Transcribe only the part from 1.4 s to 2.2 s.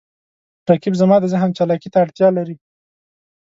چالاکي ته